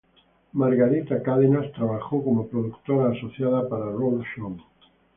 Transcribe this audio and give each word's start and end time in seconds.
Margarita 0.53 1.21
Cadenas 1.21 1.71
trabajó 1.73 2.23
como 2.23 2.47
productora 2.47 3.15
asociada 3.15 3.69
para 3.69 3.85
Roadshow. 3.85 4.57